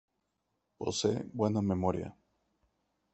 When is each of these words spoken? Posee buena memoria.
Posee 0.79 1.27
buena 1.31 1.61
memoria. 1.61 2.17